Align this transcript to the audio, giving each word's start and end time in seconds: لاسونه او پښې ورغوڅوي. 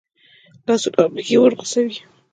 لاسونه 0.65 0.97
او 1.01 1.07
پښې 1.13 1.35
ورغوڅوي. 1.39 1.97